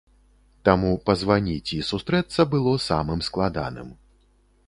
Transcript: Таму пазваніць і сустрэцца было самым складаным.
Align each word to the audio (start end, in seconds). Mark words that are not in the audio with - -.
Таму 0.67 0.93
пазваніць 1.09 1.73
і 1.77 1.83
сустрэцца 1.91 2.41
было 2.53 2.73
самым 2.87 3.19
складаным. 3.27 3.95